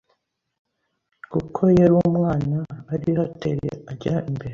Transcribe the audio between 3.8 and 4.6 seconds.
ajya imbere